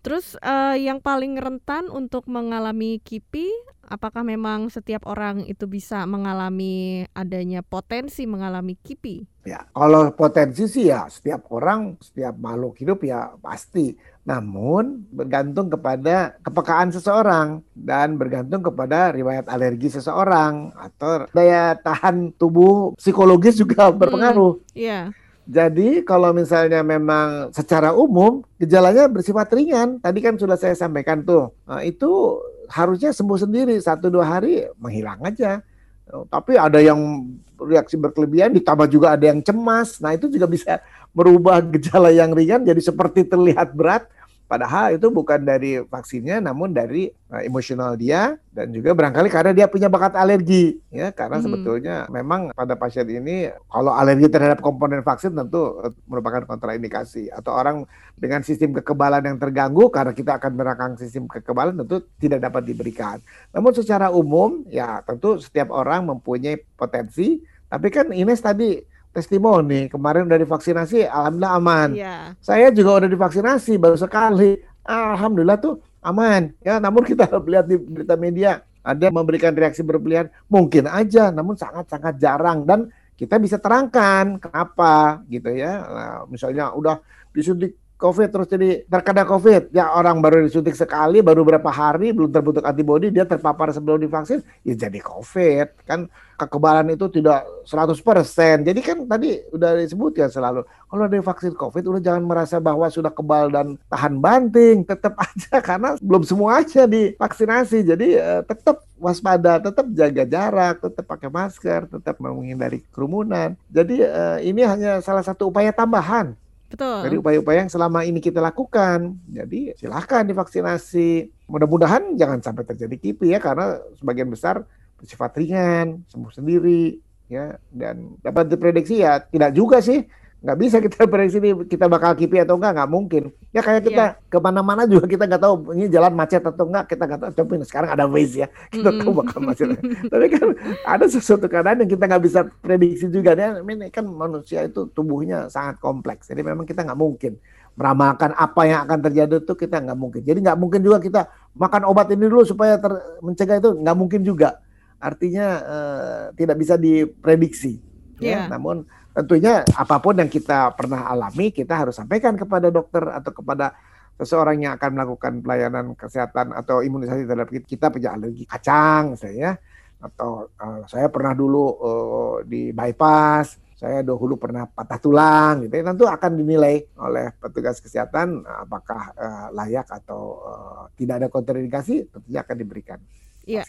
Terus 0.04 0.36
uh, 0.44 0.76
yang 0.76 1.00
paling 1.00 1.32
rentan 1.40 1.88
untuk 1.88 2.28
mengalami 2.28 3.00
KIPI, 3.00 3.48
apakah 3.88 4.20
memang 4.20 4.68
setiap 4.68 5.08
orang 5.08 5.48
itu 5.48 5.64
bisa 5.64 6.04
mengalami 6.04 7.08
adanya 7.16 7.64
potensi 7.64 8.28
mengalami 8.28 8.76
KIPI? 8.76 9.48
Ya, 9.48 9.64
kalau 9.72 10.12
potensi 10.12 10.68
sih 10.68 10.92
ya 10.92 11.08
setiap 11.08 11.48
orang, 11.56 11.96
setiap 12.04 12.36
makhluk 12.36 12.76
hidup 12.84 13.00
ya 13.00 13.32
pasti. 13.40 13.96
Namun 14.28 15.08
bergantung 15.08 15.72
kepada 15.72 16.36
kepekaan 16.44 16.92
seseorang 16.92 17.64
dan 17.72 18.20
bergantung 18.20 18.60
kepada 18.60 19.08
riwayat 19.08 19.48
alergi 19.48 19.88
seseorang 19.88 20.68
atau 20.76 21.24
daya 21.32 21.80
tahan 21.80 22.36
tubuh 22.36 22.92
psikologis 23.00 23.56
juga 23.56 23.88
berpengaruh. 23.88 24.60
Iya. 24.76 25.08
Hmm, 25.08 25.16
yeah. 25.16 25.23
Jadi 25.44 26.00
kalau 26.08 26.32
misalnya 26.32 26.80
memang 26.80 27.52
secara 27.52 27.92
umum 27.92 28.40
gejalanya 28.56 29.04
bersifat 29.12 29.52
ringan, 29.52 30.00
tadi 30.00 30.24
kan 30.24 30.40
sudah 30.40 30.56
saya 30.56 30.72
sampaikan 30.72 31.20
tuh, 31.20 31.52
nah, 31.68 31.84
itu 31.84 32.40
harusnya 32.72 33.12
sembuh 33.12 33.36
sendiri 33.36 33.76
satu 33.76 34.08
dua 34.08 34.24
hari 34.24 34.64
menghilang 34.80 35.20
aja. 35.20 35.60
Tapi 36.04 36.56
ada 36.56 36.80
yang 36.80 37.28
reaksi 37.60 37.96
berkelebihan, 37.96 38.52
ditambah 38.56 38.88
juga 38.88 39.16
ada 39.16 39.24
yang 39.24 39.40
cemas. 39.40 40.00
Nah 40.00 40.12
itu 40.12 40.28
juga 40.28 40.44
bisa 40.48 40.80
merubah 41.16 41.60
gejala 41.64 42.12
yang 42.12 42.32
ringan 42.32 42.64
jadi 42.64 42.80
seperti 42.80 43.24
terlihat 43.24 43.72
berat, 43.72 44.08
Padahal 44.44 44.92
itu 44.92 45.08
bukan 45.08 45.40
dari 45.40 45.80
vaksinnya, 45.80 46.36
namun 46.36 46.76
dari 46.76 47.08
uh, 47.32 47.40
emosional 47.40 47.96
dia 47.96 48.36
dan 48.52 48.68
juga 48.76 48.92
barangkali 48.92 49.32
karena 49.32 49.56
dia 49.56 49.66
punya 49.66 49.88
bakat 49.88 50.12
alergi, 50.20 50.76
ya. 50.92 51.10
Karena 51.16 51.40
hmm. 51.40 51.44
sebetulnya 51.48 51.96
memang 52.12 52.52
pada 52.52 52.76
pasien 52.76 53.08
ini 53.08 53.48
kalau 53.72 53.96
alergi 53.96 54.28
terhadap 54.28 54.60
komponen 54.60 55.00
vaksin 55.00 55.32
tentu 55.32 55.80
uh, 55.80 55.88
merupakan 56.04 56.44
kontraindikasi. 56.44 57.32
Atau 57.32 57.56
orang 57.56 57.88
dengan 58.20 58.44
sistem 58.44 58.76
kekebalan 58.76 59.24
yang 59.24 59.40
terganggu 59.40 59.88
karena 59.88 60.12
kita 60.12 60.36
akan 60.36 60.52
merakang 60.54 60.92
sistem 61.00 61.24
kekebalan 61.24 61.80
tentu 61.80 62.04
tidak 62.20 62.44
dapat 62.44 62.68
diberikan. 62.68 63.16
Namun 63.50 63.72
secara 63.72 64.12
umum, 64.12 64.60
ya 64.68 65.00
tentu 65.08 65.40
setiap 65.40 65.72
orang 65.72 66.04
mempunyai 66.04 66.60
potensi. 66.76 67.40
Tapi 67.72 67.88
kan 67.88 68.12
Ines 68.12 68.44
tadi 68.44 68.93
testimoni. 69.14 69.86
Kemarin 69.86 70.26
udah 70.26 70.38
divaksinasi 70.42 71.06
alhamdulillah 71.06 71.52
aman. 71.54 71.88
Yeah. 71.94 72.34
saya 72.42 72.74
juga 72.74 72.98
udah 72.98 73.10
divaksinasi 73.10 73.78
baru 73.78 73.94
sekali. 73.94 74.58
Alhamdulillah 74.82 75.62
tuh 75.62 75.78
aman. 76.02 76.50
Ya 76.58 76.82
namun 76.82 77.06
kita 77.10 77.30
lihat 77.30 77.70
di 77.70 77.78
berita 77.78 78.18
media 78.18 78.66
ada 78.82 79.06
memberikan 79.14 79.54
reaksi 79.54 79.86
berlebihan. 79.86 80.28
Mungkin 80.50 80.90
aja 80.90 81.30
namun 81.30 81.54
sangat 81.54 81.86
sangat 81.86 82.18
jarang. 82.18 82.66
Dan 82.66 82.90
kita 83.14 83.38
bisa 83.38 83.62
terangkan 83.62 84.42
kenapa 84.42 85.22
gitu 85.30 85.54
ya. 85.54 85.72
Nah, 85.86 86.18
misalnya 86.26 86.74
udah 86.74 86.98
disuntik 87.30 87.78
COVID 88.04 88.28
terus 88.28 88.48
jadi 88.52 88.84
terkena 88.84 89.24
COVID. 89.24 89.72
Ya 89.72 89.88
orang 89.88 90.20
baru 90.20 90.44
disuntik 90.44 90.76
sekali, 90.76 91.24
baru 91.24 91.40
berapa 91.40 91.72
hari 91.72 92.12
belum 92.12 92.28
terbentuk 92.28 92.60
antibodi, 92.60 93.08
dia 93.08 93.24
terpapar 93.24 93.72
sebelum 93.72 93.96
divaksin, 93.96 94.44
ya 94.60 94.76
jadi 94.76 95.00
COVID. 95.00 95.88
Kan 95.88 96.12
kekebalan 96.36 96.92
itu 96.92 97.08
tidak 97.08 97.48
100%. 97.64 98.68
Jadi 98.68 98.80
kan 98.84 99.08
tadi 99.08 99.40
udah 99.56 99.80
disebut 99.80 100.20
ya 100.20 100.28
selalu, 100.28 100.68
kalau 100.68 101.02
ada 101.08 101.16
vaksin 101.16 101.56
COVID 101.56 101.84
udah 101.96 102.02
jangan 102.04 102.24
merasa 102.28 102.60
bahwa 102.60 102.84
sudah 102.92 103.08
kebal 103.08 103.48
dan 103.48 103.80
tahan 103.88 104.20
banting, 104.20 104.84
tetap 104.84 105.16
aja 105.24 105.64
karena 105.64 105.96
belum 105.96 106.28
semua 106.28 106.60
aja 106.60 106.84
divaksinasi. 106.84 107.88
Jadi 107.88 108.20
eh, 108.20 108.42
tetap 108.44 108.84
waspada, 109.00 109.56
tetap 109.64 109.88
jaga 109.96 110.28
jarak, 110.28 110.84
tetap 110.84 111.04
pakai 111.08 111.32
masker, 111.32 111.88
tetap 111.88 112.20
menghindari 112.20 112.84
kerumunan. 112.92 113.56
Jadi 113.72 114.04
eh, 114.04 114.38
ini 114.44 114.60
hanya 114.60 115.00
salah 115.00 115.24
satu 115.24 115.48
upaya 115.48 115.72
tambahan 115.72 116.36
Betul. 116.74 116.98
Dari 117.06 117.16
upaya-upaya 117.22 117.58
yang 117.62 117.72
selama 117.72 118.02
ini 118.02 118.18
kita 118.18 118.42
lakukan. 118.42 119.14
Jadi 119.30 119.78
silahkan 119.78 120.26
divaksinasi. 120.26 121.30
Mudah-mudahan 121.46 122.18
jangan 122.18 122.42
sampai 122.42 122.66
terjadi 122.66 122.98
KIPI 122.98 123.38
ya 123.38 123.38
karena 123.38 123.78
sebagian 123.94 124.26
besar 124.26 124.66
bersifat 124.98 125.38
ringan, 125.38 126.02
sembuh 126.10 126.32
sendiri 126.34 126.98
ya 127.30 127.56
dan 127.72 128.20
dapat 128.20 128.52
diprediksi 128.52 129.00
ya 129.00 129.22
tidak 129.22 129.56
juga 129.56 129.80
sih 129.80 130.04
nggak 130.44 130.58
bisa 130.60 130.76
kita 130.84 130.96
prediksi 131.12 131.40
nih 131.40 131.52
kita 131.64 131.88
bakal 131.88 132.12
kipi 132.12 132.36
atau 132.36 132.60
enggak 132.60 132.76
nggak 132.76 132.90
mungkin 132.92 133.22
ya 133.48 133.64
kayak 133.64 133.82
kita 133.88 134.04
yeah. 134.12 134.28
ke 134.28 134.38
mana-mana 134.38 134.84
juga 134.84 135.08
kita 135.08 135.24
nggak 135.24 135.40
tahu 135.40 135.54
ini 135.72 135.88
jalan 135.88 136.12
macet 136.12 136.44
atau 136.44 136.68
enggak 136.68 136.84
kita 136.92 137.02
nggak 137.08 137.20
tahu 137.24 137.32
coba 137.40 137.64
sekarang 137.64 137.90
ada 137.96 138.04
Waze 138.04 138.44
ya 138.44 138.48
kita 138.76 138.90
mm. 138.92 138.98
tahu 139.00 139.10
bakal 139.16 139.38
macet 139.40 139.68
tapi 140.12 140.26
kan 140.28 140.48
ada 140.94 141.04
sesuatu 141.08 141.48
keadaan 141.48 141.80
yang 141.82 141.90
kita 141.90 142.04
nggak 142.04 142.22
bisa 142.22 142.40
prediksi 142.60 143.08
juga 143.08 143.32
dan 143.32 143.64
ini 143.64 143.88
kan 143.88 144.04
manusia 144.04 144.60
itu 144.68 144.84
tubuhnya 144.92 145.48
sangat 145.48 145.80
kompleks 145.80 146.28
jadi 146.28 146.44
memang 146.44 146.68
kita 146.68 146.84
nggak 146.84 147.00
mungkin 147.00 147.40
meramalkan 147.74 148.36
apa 148.38 148.62
yang 148.68 148.86
akan 148.86 149.00
terjadi 149.02 149.42
itu 149.42 149.54
kita 149.56 149.80
nggak 149.80 149.98
mungkin 149.98 150.20
jadi 150.22 150.38
nggak 150.44 150.58
mungkin 150.60 150.80
juga 150.84 151.00
kita 151.00 151.26
makan 151.56 151.88
obat 151.88 152.12
ini 152.12 152.28
dulu 152.28 152.44
supaya 152.44 152.76
ter, 152.76 152.92
mencegah 153.24 153.58
itu 153.58 153.70
nggak 153.80 153.96
mungkin 153.96 154.20
juga 154.22 154.62
artinya 155.04 155.46
uh, 155.60 156.22
tidak 156.32 156.56
bisa 156.56 156.80
diprediksi. 156.80 157.83
Ya 158.18 158.28
iya. 158.28 158.40
namun 158.46 158.86
tentunya 159.14 159.62
apa 159.74 159.96
pun 160.02 160.18
yang 160.18 160.30
kita 160.30 160.74
pernah 160.74 161.06
alami 161.06 161.54
kita 161.54 161.74
harus 161.74 161.94
sampaikan 161.94 162.34
kepada 162.34 162.70
dokter 162.70 163.02
atau 163.10 163.30
kepada 163.30 163.74
seseorang 164.14 164.62
yang 164.62 164.72
akan 164.78 164.90
melakukan 164.94 165.32
pelayanan 165.42 165.94
kesehatan 165.98 166.54
atau 166.54 166.82
imunisasi 166.82 167.26
terhadap 167.26 167.50
kita 167.50 167.90
punya 167.90 168.14
alergi 168.14 168.46
kacang 168.46 169.18
saya 169.18 169.58
atau 169.98 170.52
uh, 170.60 170.84
saya 170.86 171.08
pernah 171.10 171.32
dulu 171.32 171.64
uh, 171.80 172.36
di 172.44 172.70
bypass 172.70 173.58
saya 173.74 174.06
dahulu 174.06 174.38
pernah 174.38 174.70
patah 174.70 174.96
tulang 175.02 175.66
gitu 175.66 175.74
ya. 175.74 175.82
Tentu 175.82 176.06
akan 176.06 176.30
dinilai 176.38 176.88
oleh 176.94 177.34
petugas 177.36 177.82
kesehatan 177.82 178.46
apakah 178.46 179.12
uh, 179.18 179.46
layak 179.50 179.90
atau 179.90 180.40
uh, 180.40 180.82
tidak 180.94 181.20
ada 181.20 181.28
kontraindikasi 181.28 182.06
tentunya 182.08 182.40
akan 182.46 182.56
diberikan 182.56 182.98
Iya. 183.44 183.64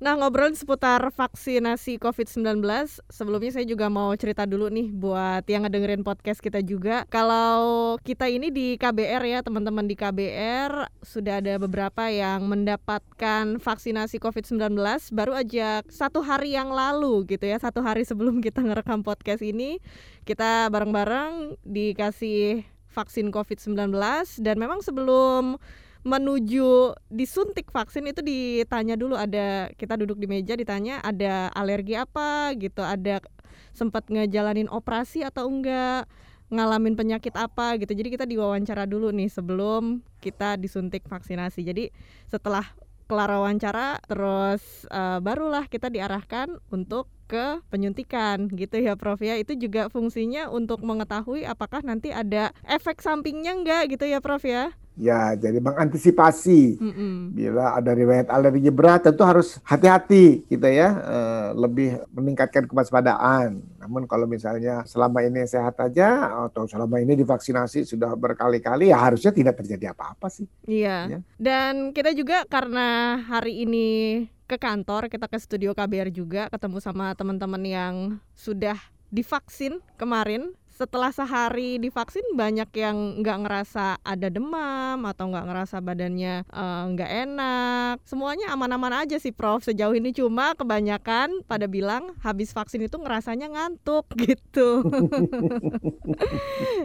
Nah, 0.00 0.16
ngobrol 0.16 0.54
seputar 0.54 1.02
vaksinasi 1.12 1.98
COVID-19, 2.00 2.62
sebelumnya 3.10 3.52
saya 3.52 3.66
juga 3.66 3.90
mau 3.90 4.14
cerita 4.16 4.46
dulu 4.46 4.70
nih 4.70 4.88
buat 4.94 5.44
yang 5.44 5.66
ngedengerin 5.66 6.06
podcast 6.06 6.40
kita 6.40 6.62
juga. 6.64 7.04
Kalau 7.10 7.98
kita 8.00 8.30
ini 8.30 8.48
di 8.48 8.78
KBR 8.78 9.22
ya, 9.26 9.38
teman-teman 9.42 9.84
di 9.84 9.98
KBR 9.98 10.88
sudah 11.02 11.42
ada 11.42 11.58
beberapa 11.58 12.06
yang 12.08 12.48
mendapatkan 12.48 13.60
vaksinasi 13.60 14.22
COVID-19 14.22 14.78
baru 15.12 15.36
aja 15.36 15.82
satu 15.90 16.22
hari 16.22 16.54
yang 16.54 16.70
lalu 16.70 17.26
gitu 17.28 17.50
ya, 17.50 17.58
satu 17.58 17.82
hari 17.82 18.06
sebelum 18.06 18.40
kita 18.46 18.62
ngerekam 18.62 19.02
podcast 19.02 19.42
ini, 19.42 19.82
kita 20.22 20.70
bareng-bareng 20.70 21.60
dikasih 21.66 22.64
vaksin 22.90 23.30
COVID-19 23.30 23.94
dan 24.42 24.56
memang 24.58 24.82
sebelum 24.82 25.58
menuju 26.00 26.96
disuntik 27.12 27.68
vaksin 27.68 28.08
itu 28.08 28.24
ditanya 28.24 28.96
dulu 28.96 29.20
ada 29.20 29.68
kita 29.76 30.00
duduk 30.00 30.16
di 30.16 30.24
meja 30.24 30.56
ditanya 30.56 31.04
ada 31.04 31.52
alergi 31.52 31.92
apa 31.92 32.56
gitu 32.56 32.80
ada 32.80 33.20
sempat 33.76 34.08
ngejalanin 34.08 34.66
operasi 34.72 35.22
atau 35.22 35.46
enggak 35.46 36.08
ngalamin 36.50 36.98
penyakit 36.98 37.32
apa 37.38 37.78
gitu. 37.78 37.94
Jadi 37.94 38.08
kita 38.10 38.26
diwawancara 38.26 38.84
dulu 38.84 39.14
nih 39.14 39.30
sebelum 39.30 40.02
kita 40.18 40.58
disuntik 40.58 41.06
vaksinasi. 41.06 41.62
Jadi 41.62 41.94
setelah 42.26 42.66
kelar 43.06 43.30
wawancara 43.30 43.98
terus 44.06 44.86
uh, 44.90 45.18
barulah 45.18 45.66
kita 45.66 45.90
diarahkan 45.90 46.58
untuk 46.70 47.10
ke 47.30 47.62
penyuntikan 47.70 48.50
gitu 48.50 48.82
ya 48.82 48.98
Prof 48.98 49.22
ya. 49.22 49.38
Itu 49.38 49.54
juga 49.54 49.86
fungsinya 49.86 50.50
untuk 50.50 50.82
mengetahui 50.82 51.46
apakah 51.46 51.86
nanti 51.86 52.10
ada 52.10 52.50
efek 52.66 52.98
sampingnya 52.98 53.54
enggak 53.54 53.94
gitu 53.94 54.10
ya 54.10 54.18
Prof 54.18 54.42
ya 54.42 54.74
Ya, 55.00 55.32
jadi 55.32 55.64
mengantisipasi 55.64 56.76
mm 56.76 56.92
-mm. 56.92 57.14
bila 57.32 57.72
ada 57.72 57.96
riwayat 57.96 58.28
alergi 58.28 58.68
berat 58.68 59.08
tentu 59.08 59.24
harus 59.24 59.56
hati-hati 59.64 60.44
kita 60.44 60.68
ya, 60.68 60.88
uh, 60.92 61.48
lebih 61.56 62.04
meningkatkan 62.12 62.68
kewaspadaan. 62.68 63.64
Namun 63.80 64.04
kalau 64.04 64.28
misalnya 64.28 64.84
selama 64.84 65.24
ini 65.24 65.48
sehat 65.48 65.80
aja 65.80 66.28
atau 66.52 66.68
selama 66.68 67.00
ini 67.00 67.16
divaksinasi 67.16 67.88
sudah 67.88 68.12
berkali-kali 68.12 68.92
ya 68.92 69.00
harusnya 69.00 69.32
tidak 69.32 69.56
terjadi 69.64 69.96
apa-apa 69.96 70.28
sih. 70.28 70.44
Iya. 70.68 71.16
Ya. 71.16 71.18
Dan 71.40 71.96
kita 71.96 72.12
juga 72.12 72.44
karena 72.44 73.16
hari 73.24 73.64
ini 73.64 73.88
ke 74.44 74.60
kantor, 74.60 75.08
kita 75.08 75.30
ke 75.30 75.38
studio 75.40 75.72
KBR 75.72 76.12
juga 76.12 76.52
ketemu 76.52 76.82
sama 76.82 77.14
teman-teman 77.16 77.62
yang 77.64 77.94
sudah 78.34 78.76
divaksin 79.10 79.78
kemarin 79.94 80.54
setelah 80.80 81.12
sehari 81.12 81.76
divaksin 81.76 82.24
banyak 82.32 82.72
yang 82.72 83.20
nggak 83.20 83.38
ngerasa 83.44 84.00
ada 84.00 84.32
demam 84.32 84.96
atau 85.04 85.28
nggak 85.28 85.44
ngerasa 85.52 85.76
badannya 85.84 86.48
eh, 86.48 86.82
nggak 86.96 87.10
enak. 87.28 87.94
Semuanya 88.08 88.56
aman-aman 88.56 89.04
aja 89.04 89.20
sih 89.20 89.28
Prof. 89.28 89.60
Sejauh 89.60 89.92
ini 89.92 90.16
cuma 90.16 90.56
kebanyakan 90.56 91.44
pada 91.44 91.68
bilang 91.68 92.16
habis 92.24 92.56
vaksin 92.56 92.80
itu 92.88 92.96
ngerasanya 92.96 93.52
ngantuk 93.52 94.08
gitu. 94.24 94.80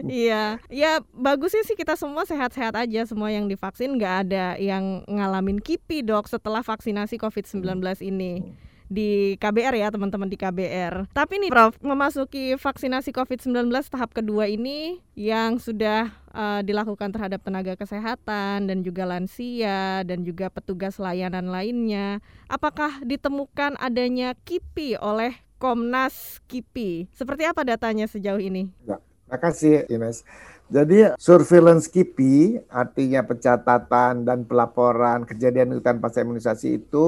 Iya, 0.04 0.60
ya 0.68 1.00
bagusnya 1.16 1.64
sih 1.64 1.72
kita 1.72 1.96
semua 1.96 2.28
sehat-sehat 2.28 2.76
aja 2.76 3.08
semua 3.08 3.32
yang 3.32 3.48
divaksin. 3.48 3.96
Nggak 3.96 4.28
ada 4.28 4.60
yang 4.60 5.08
ngalamin 5.08 5.56
kipi 5.56 6.04
dok 6.04 6.28
setelah 6.28 6.60
vaksinasi 6.60 7.16
COVID-19 7.16 7.80
ini 8.04 8.44
di 8.86 9.34
KBR 9.38 9.74
ya 9.74 9.88
teman-teman 9.90 10.30
di 10.30 10.38
KBR. 10.38 11.10
Tapi 11.10 11.34
nih 11.42 11.50
Prof, 11.50 11.76
memasuki 11.82 12.54
vaksinasi 12.54 13.10
COVID-19 13.10 13.70
tahap 13.90 14.14
kedua 14.14 14.46
ini 14.46 15.02
yang 15.18 15.58
sudah 15.58 16.10
uh, 16.36 16.60
dilakukan 16.62 17.10
terhadap 17.10 17.42
tenaga 17.42 17.74
kesehatan 17.74 18.68
dan 18.68 18.78
juga 18.84 19.08
lansia 19.08 20.06
dan 20.06 20.22
juga 20.22 20.52
petugas 20.52 21.00
layanan 21.00 21.50
lainnya, 21.50 22.22
apakah 22.46 23.02
ditemukan 23.02 23.80
adanya 23.80 24.36
KIPI 24.46 25.00
oleh 25.00 25.34
Komnas 25.56 26.44
KIPI? 26.46 27.08
Seperti 27.16 27.48
apa 27.48 27.64
datanya 27.64 28.04
sejauh 28.04 28.40
ini? 28.40 28.68
Ya, 28.84 29.00
terima 29.26 29.38
kasih 29.40 29.88
Ines. 29.88 30.22
Jadi 30.66 31.14
surveillance 31.14 31.86
KIPI 31.86 32.66
artinya 32.66 33.22
pencatatan 33.22 34.26
dan 34.26 34.42
pelaporan 34.42 35.22
kejadian 35.22 35.78
hutan 35.78 36.02
pasca 36.02 36.26
imunisasi 36.26 36.82
itu 36.82 37.06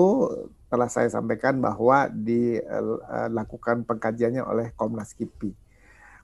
telah 0.68 0.88
saya 0.88 1.08
sampaikan 1.08 1.58
bahwa 1.58 2.08
dilakukan 2.12 3.88
pengkajiannya 3.88 4.44
oleh 4.44 4.70
Komnas 4.76 5.16
KIPI. 5.16 5.52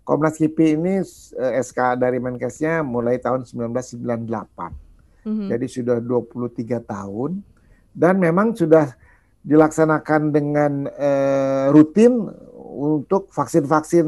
Komnas 0.05 0.37
KIPI 0.37 0.67
ini 0.77 0.95
eh, 1.41 1.53
SK 1.65 1.97
dari 1.97 2.21
Menkesnya 2.21 2.85
mulai 2.85 3.17
tahun 3.17 3.49
1998. 3.49 5.25
Mm 5.25 5.33
-hmm. 5.33 5.49
Jadi 5.49 5.67
sudah 5.69 5.97
23 6.05 6.85
tahun 6.85 7.41
dan 7.97 8.21
memang 8.21 8.53
sudah 8.53 8.93
dilaksanakan 9.41 10.33
dengan 10.33 10.73
eh, 10.93 11.73
rutin 11.73 12.29
untuk 12.75 13.33
vaksin-vaksin 13.33 14.05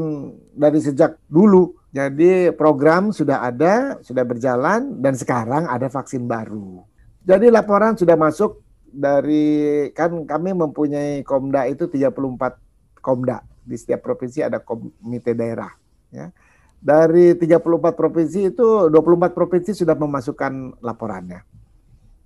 dari 0.53 0.77
sejak 0.77 1.17
dulu 1.25 1.77
jadi 1.97 2.51
program 2.53 3.09
sudah 3.09 3.47
ada, 3.47 3.97
sudah 4.05 4.21
berjalan 4.21 5.01
dan 5.01 5.17
sekarang 5.17 5.65
ada 5.65 5.89
vaksin 5.89 6.27
baru. 6.29 6.85
Jadi 7.25 7.49
laporan 7.49 7.97
sudah 7.97 8.13
masuk 8.13 8.61
dari 8.97 9.87
kan 9.93 10.25
kami 10.25 10.57
mempunyai 10.57 11.21
Komda 11.21 11.69
itu 11.69 11.85
34 11.85 12.97
Komda. 12.97 13.45
Di 13.67 13.75
setiap 13.77 14.01
provinsi 14.01 14.41
ada 14.41 14.63
komite 14.63 15.37
daerah 15.37 15.69
ya. 16.09 16.33
Dari 16.77 17.35
34 17.35 17.93
provinsi 17.93 18.53
itu 18.53 18.87
24 18.89 19.37
provinsi 19.37 19.75
sudah 19.75 19.93
memasukkan 19.93 20.81
laporannya. 20.81 21.43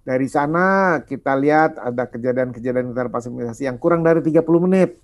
Dari 0.02 0.28
sana 0.32 0.98
kita 1.04 1.34
lihat 1.38 1.78
ada 1.82 2.08
kejadian-kejadian 2.08 2.94
interpasifikasi 2.94 3.62
yang 3.68 3.78
kurang 3.82 4.06
dari 4.06 4.22
30 4.24 4.46
menit 4.64 5.02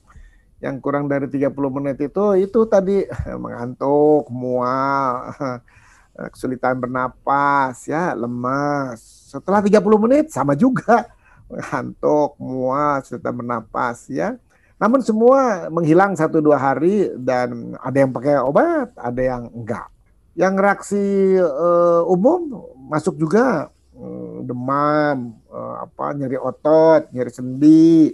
yang 0.58 0.82
kurang 0.82 1.06
dari 1.06 1.30
30 1.30 1.54
menit 1.70 2.02
itu 2.02 2.26
itu 2.34 2.60
tadi 2.66 3.06
mengantuk, 3.44 4.26
mual, 4.34 5.30
kesulitan 6.34 6.82
bernapas, 6.82 7.86
ya, 7.86 8.18
lemas. 8.18 8.98
Setelah 9.30 9.62
30 9.62 9.84
menit 10.02 10.26
sama 10.34 10.58
juga 10.58 11.17
mengantuk, 11.48 12.36
mual, 12.40 13.04
kesulitan 13.04 13.34
bernapas, 13.36 14.08
ya. 14.12 14.36
Namun 14.78 15.02
semua 15.02 15.72
menghilang 15.74 16.14
satu 16.14 16.38
dua 16.38 16.62
hari 16.62 17.10
dan 17.18 17.74
ada 17.82 17.98
yang 17.98 18.14
pakai 18.14 18.38
obat, 18.46 18.94
ada 18.94 19.22
yang 19.24 19.50
enggak. 19.50 19.90
Yang 20.38 20.54
reaksi 20.62 21.06
uh, 21.42 22.06
umum 22.06 22.62
masuk 22.86 23.18
juga 23.18 23.74
uh, 23.98 24.38
demam, 24.46 25.34
uh, 25.50 25.82
apa 25.82 26.14
nyeri 26.14 26.38
otot, 26.38 27.10
nyeri 27.10 27.32
sendi, 27.34 28.14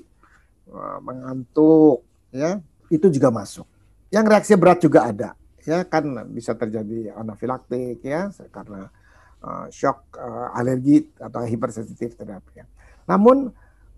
uh, 0.71 1.03
mengantuk, 1.03 2.07
ya 2.31 2.63
itu 2.87 3.11
juga 3.11 3.27
masuk. 3.27 3.67
Yang 4.07 4.25
reaksi 4.31 4.53
berat 4.55 4.79
juga 4.79 5.11
ada, 5.11 5.29
ya 5.67 5.83
kan 5.83 6.05
bisa 6.31 6.55
terjadi 6.55 7.11
anafilaktik 7.11 7.99
ya 8.07 8.31
karena 8.55 8.87
uh, 9.43 9.67
shock 9.67 10.15
uh, 10.15 10.55
alergi 10.55 11.11
atau 11.19 11.43
hipersensitif 11.43 12.15
terhadap 12.15 12.47
ya. 12.55 12.63
Namun 13.09 13.51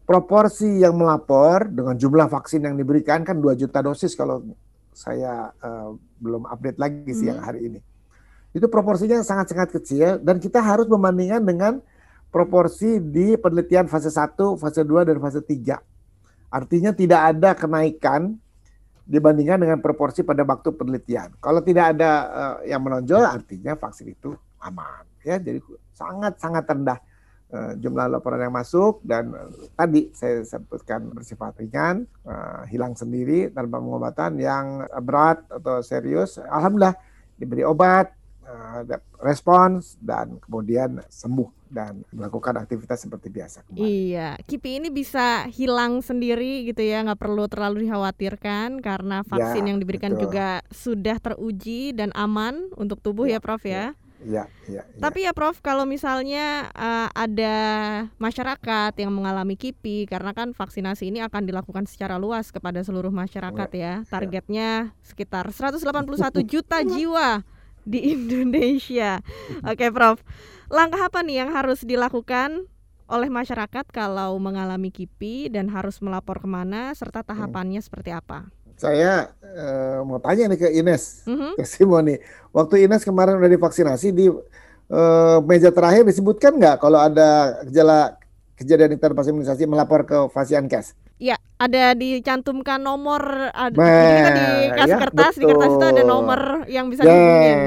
proporsi 0.05 0.81
yang 0.81 0.97
melapor 0.97 1.65
dengan 1.69 1.97
jumlah 1.97 2.29
vaksin 2.29 2.65
yang 2.65 2.77
diberikan 2.77 3.25
kan 3.25 3.41
2 3.41 3.57
juta 3.57 3.81
dosis 3.81 4.13
kalau 4.13 4.45
saya 4.95 5.49
uh, 5.59 5.97
belum 6.21 6.47
update 6.47 6.79
lagi 6.79 7.11
siang 7.11 7.41
hmm. 7.41 7.47
hari 7.47 7.59
ini. 7.67 7.79
Itu 8.55 8.71
proporsinya 8.71 9.19
sangat-sangat 9.19 9.69
kecil 9.75 10.09
dan 10.23 10.39
kita 10.39 10.63
harus 10.63 10.87
membandingkan 10.87 11.43
dengan 11.43 11.73
proporsi 12.31 13.03
di 13.03 13.35
penelitian 13.35 13.91
fase 13.91 14.07
1, 14.07 14.35
fase 14.55 14.81
2 14.83 15.09
dan 15.11 15.17
fase 15.19 15.43
3 15.43 15.95
Artinya 16.55 16.95
tidak 16.95 17.21
ada 17.35 17.51
kenaikan 17.51 18.39
dibandingkan 19.03 19.59
dengan 19.59 19.79
proporsi 19.83 20.23
pada 20.23 20.47
waktu 20.47 20.71
penelitian. 20.71 21.35
Kalau 21.43 21.59
tidak 21.59 21.93
ada 21.93 22.11
uh, 22.31 22.55
yang 22.63 22.79
menonjol, 22.79 23.21
artinya 23.27 23.75
vaksin 23.75 24.15
itu 24.15 24.33
aman. 24.63 25.03
Ya, 25.27 25.35
jadi 25.35 25.59
sangat 25.91 26.39
sangat 26.39 26.63
rendah 26.63 26.97
jumlah 27.79 28.07
laporan 28.11 28.41
yang 28.41 28.55
masuk 28.55 29.01
dan 29.05 29.31
uh, 29.31 29.49
tadi 29.75 30.11
saya 30.11 30.43
sebutkan 30.43 31.11
bersifat 31.11 31.57
ringan, 31.59 32.05
uh, 32.27 32.63
hilang 32.67 32.93
sendiri 32.93 33.51
tanpa 33.51 33.79
pengobatan 33.81 34.37
yang 34.39 34.85
berat 35.03 35.43
atau 35.49 35.79
serius. 35.79 36.37
Alhamdulillah 36.39 36.95
diberi 37.35 37.67
obat, 37.67 38.15
respons 39.19 39.97
dan 39.97 40.37
kemudian 40.37 41.01
sembuh 41.09 41.49
dan 41.65 42.05
melakukan 42.13 42.55
aktivitas 42.61 43.03
seperti 43.03 43.27
biasa. 43.33 43.65
Kembali. 43.65 43.83
Iya, 43.83 44.37
KIPI 44.45 44.85
ini 44.85 44.89
bisa 44.93 45.49
hilang 45.49 45.99
sendiri 45.99 46.63
gitu 46.69 46.79
ya, 46.85 47.01
nggak 47.03 47.19
perlu 47.19 47.49
terlalu 47.49 47.89
dikhawatirkan 47.89 48.79
karena 48.79 49.25
vaksin 49.25 49.65
ya, 49.65 49.69
yang 49.73 49.79
diberikan 49.81 50.13
betul. 50.13 50.29
juga 50.29 50.61
sudah 50.69 51.17
teruji 51.17 51.91
dan 51.91 52.13
aman 52.13 52.69
untuk 52.77 53.01
tubuh 53.01 53.25
ya, 53.25 53.41
ya 53.41 53.43
Prof 53.43 53.63
ya. 53.65 53.91
Iya, 53.91 54.04
iya. 54.25 54.43
Ya. 54.65 54.81
Tapi 54.97 55.29
ya 55.29 55.31
Prof, 55.31 55.61
kalau 55.61 55.85
misalnya 55.85 56.73
uh, 56.73 57.09
ada 57.13 57.55
masyarakat 58.17 58.97
yang 58.97 59.13
mengalami 59.13 59.53
KIPI 59.53 60.09
karena 60.09 60.33
kan 60.33 60.51
vaksinasi 60.57 61.13
ini 61.13 61.21
akan 61.21 61.45
dilakukan 61.45 61.85
secara 61.85 62.17
luas 62.17 62.49
kepada 62.49 62.81
seluruh 62.81 63.13
masyarakat 63.13 63.69
ya. 63.77 64.01
ya. 64.01 64.09
Targetnya 64.09 64.97
sekitar 65.05 65.53
181 65.53 66.41
juta 66.51 66.81
jiwa 66.81 67.45
di 67.85 68.17
Indonesia. 68.17 69.21
Oke, 69.61 69.93
Prof. 69.93 70.19
Langkah 70.73 71.07
apa 71.07 71.21
nih 71.21 71.45
yang 71.45 71.53
harus 71.53 71.85
dilakukan 71.85 72.65
oleh 73.05 73.29
masyarakat 73.29 73.85
kalau 73.93 74.33
mengalami 74.41 74.89
KIPI 74.89 75.53
dan 75.53 75.69
harus 75.69 76.01
melapor 76.01 76.41
ke 76.41 76.49
mana 76.49 76.89
serta 76.97 77.21
tahapannya 77.21 77.79
hmm. 77.79 77.85
seperti 77.85 78.09
apa? 78.09 78.49
Saya 78.75 79.31
uh, 79.39 80.03
mau 80.03 80.19
tanya 80.19 80.51
nih 80.51 80.59
ke 80.59 80.69
Ines, 80.75 81.23
mm-hmm. 81.23 81.55
ke 81.55 81.63
Simoni. 81.63 82.15
Waktu 82.51 82.87
Ines 82.87 83.07
kemarin 83.07 83.39
udah 83.39 83.51
divaksinasi 83.51 84.11
di 84.11 84.27
uh, 84.27 85.39
meja 85.47 85.71
terakhir 85.71 86.03
disebutkan 86.03 86.59
nggak 86.59 86.83
kalau 86.83 86.99
ada 86.99 87.63
gejala 87.67 88.19
kejadian 88.59 88.95
imunisasi 88.99 89.67
melapor 89.67 90.03
ke 90.03 90.17
Fasiankes? 90.31 90.95
Ya, 91.15 91.39
ada 91.55 91.95
dicantumkan 91.95 92.83
nomor 92.83 93.23
ada 93.55 93.71
kita 93.71 94.31
di 94.35 94.47
kas 94.75 94.89
ya, 94.91 94.97
kertas 94.99 95.31
betul. 95.31 95.39
di 95.39 95.45
kertas 95.47 95.71
itu 95.71 95.85
ada 95.87 96.03
nomor 96.03 96.39
yang 96.67 96.91
bisa 96.91 97.07
yes, 97.07 97.11
dihubungin. 97.15 97.59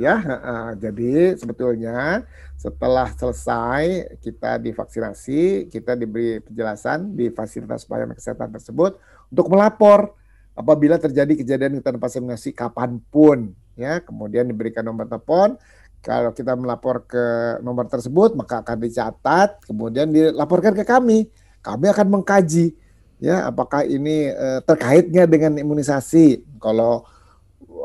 ya. 0.00 0.16
Uh, 0.24 0.70
jadi 0.80 1.12
sebetulnya 1.36 2.24
setelah 2.56 3.12
selesai 3.12 4.16
kita 4.24 4.56
divaksinasi, 4.56 5.68
kita 5.68 5.92
diberi 5.92 6.40
penjelasan 6.40 7.12
di 7.12 7.28
fasilitas 7.28 7.84
pelayanan 7.84 8.16
kesehatan 8.16 8.48
tersebut 8.56 8.96
untuk 9.28 9.52
melapor 9.52 10.16
apabila 10.56 10.96
terjadi 10.96 11.36
kejadian 11.36 11.84
tanpa 11.84 12.08
vaksinasi 12.08 12.56
kapan 12.56 12.98
pun 13.12 13.52
ya. 13.76 14.00
Kemudian 14.00 14.48
diberikan 14.48 14.82
nomor 14.82 15.06
telepon. 15.06 15.54
Kalau 16.00 16.30
kita 16.32 16.54
melapor 16.56 17.04
ke 17.04 17.58
nomor 17.60 17.86
tersebut 17.90 18.32
maka 18.38 18.62
akan 18.62 18.78
dicatat, 18.78 19.62
kemudian 19.68 20.08
dilaporkan 20.08 20.72
ke 20.72 20.82
kami. 20.82 21.28
Kami 21.60 21.86
akan 21.90 22.06
mengkaji 22.18 22.78
ya 23.16 23.48
apakah 23.48 23.84
ini 23.84 24.28
uh, 24.32 24.60
terkaitnya 24.64 25.24
dengan 25.24 25.56
imunisasi 25.56 26.44
kalau 26.60 27.04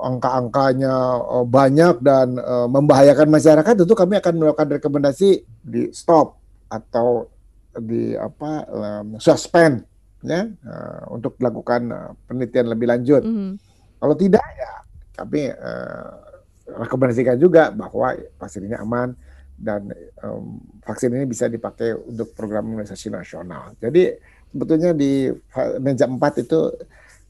angka-angkanya 0.02 0.92
uh, 1.24 1.46
banyak 1.48 2.04
dan 2.04 2.36
uh, 2.40 2.68
membahayakan 2.68 3.32
masyarakat 3.32 3.74
tentu 3.84 3.96
kami 3.96 4.20
akan 4.20 4.34
melakukan 4.36 4.70
rekomendasi 4.80 5.48
di 5.64 5.92
stop 5.96 6.36
atau 6.68 7.32
di 7.72 8.16
apa 8.16 8.68
um, 8.68 9.08
suspend 9.20 9.88
ya 10.22 10.48
uh, 10.48 11.04
untuk 11.14 11.38
dilakukan 11.38 11.82
uh, 11.92 12.12
penelitian 12.30 12.72
lebih 12.72 12.88
lanjut. 12.90 13.22
Mm 13.26 13.34
-hmm. 13.34 13.52
Kalau 14.02 14.16
tidak 14.18 14.46
ya 14.58 14.72
kami 15.22 15.52
uh, 15.54 16.12
rekomendasikan 16.82 17.38
juga 17.38 17.70
bahwa 17.74 18.16
vaksin 18.40 18.66
ini 18.70 18.78
aman 18.78 19.14
dan 19.62 19.94
um, 20.26 20.58
vaksin 20.82 21.14
ini 21.14 21.30
bisa 21.30 21.46
dipakai 21.46 21.94
untuk 21.94 22.34
program 22.34 22.66
imunisasi 22.74 23.14
nasional. 23.14 23.78
Jadi 23.78 24.18
sebetulnya 24.50 24.92
di 24.98 25.30
meja 25.80 26.10
4 26.10 26.18
itu 26.44 26.60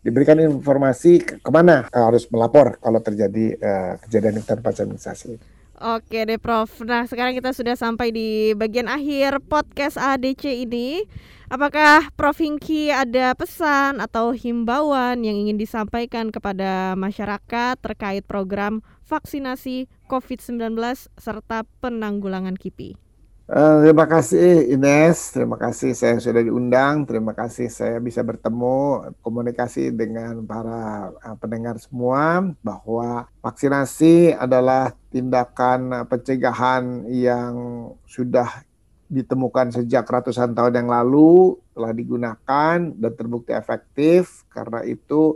diberikan 0.02 0.40
informasi 0.42 1.22
ke 1.22 1.34
ke 1.38 1.52
mana 1.54 1.86
harus 1.94 2.26
melapor 2.34 2.82
kalau 2.82 2.98
terjadi 3.04 3.46
uh, 3.60 3.94
kejadian 4.08 4.42
tanpa 4.42 4.74
imunisasi. 4.74 5.61
Oke 5.82 6.30
deh 6.30 6.38
Prof. 6.38 6.70
Nah 6.86 7.10
sekarang 7.10 7.34
kita 7.34 7.58
sudah 7.58 7.74
sampai 7.74 8.14
di 8.14 8.54
bagian 8.54 8.86
akhir 8.86 9.42
podcast 9.50 9.98
ADC 9.98 10.70
ini. 10.70 11.10
Apakah 11.50 12.14
Prof 12.14 12.38
Hingki 12.38 12.94
ada 12.94 13.34
pesan 13.34 13.98
atau 13.98 14.30
himbauan 14.30 15.26
yang 15.26 15.34
ingin 15.34 15.58
disampaikan 15.58 16.30
kepada 16.30 16.94
masyarakat 16.94 17.82
terkait 17.82 18.22
program 18.30 18.86
vaksinasi 19.10 19.90
COVID-19 20.06 20.78
serta 21.18 21.66
penanggulangan 21.82 22.62
KIPI? 22.62 23.11
Uh, 23.52 23.84
terima 23.84 24.08
kasih 24.08 24.72
Ines, 24.80 25.36
terima 25.36 25.60
kasih 25.60 25.92
saya 25.92 26.16
sudah 26.24 26.40
diundang, 26.40 27.04
terima 27.04 27.36
kasih 27.36 27.68
saya 27.68 28.00
bisa 28.00 28.24
bertemu 28.24 29.12
komunikasi 29.20 29.92
dengan 29.92 30.40
para 30.48 31.12
uh, 31.20 31.36
pendengar 31.36 31.76
semua 31.76 32.48
bahwa 32.64 33.28
vaksinasi 33.44 34.40
adalah 34.40 34.96
tindakan 35.12 36.08
pencegahan 36.08 37.04
yang 37.12 37.92
sudah 38.08 38.64
ditemukan 39.12 39.76
sejak 39.76 40.08
ratusan 40.08 40.56
tahun 40.56 40.88
yang 40.88 40.88
lalu, 40.88 41.60
telah 41.76 41.92
digunakan 41.92 42.78
dan 42.80 43.12
terbukti 43.20 43.52
efektif. 43.52 44.48
Karena 44.48 44.80
itu 44.88 45.36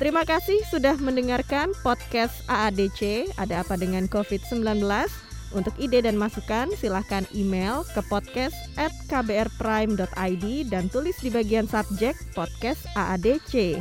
Terima 0.02 0.26
kasih 0.28 0.60
sudah 0.68 1.00
mendengarkan 1.00 1.72
podcast 1.86 2.34
AADC, 2.50 3.30
ada 3.40 3.62
apa 3.64 3.80
dengan 3.80 4.10
COVID-19? 4.10 4.84
Untuk 5.54 5.78
ide 5.78 6.02
dan 6.02 6.18
masukan 6.18 6.74
silahkan 6.78 7.26
email 7.34 7.86
ke 7.94 8.02
podcast 8.10 8.56
at 8.76 8.92
kbrprime.id 9.06 10.46
dan 10.70 10.90
tulis 10.90 11.18
di 11.22 11.30
bagian 11.30 11.70
subjek 11.70 12.18
podcast 12.34 12.90
AADC. 12.98 13.78